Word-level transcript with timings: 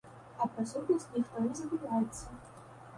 А 0.37 0.47
пра 0.53 0.63
сутнасць 0.71 1.07
ніхто 1.19 1.47
не 1.47 1.53
забываецца. 1.63 2.63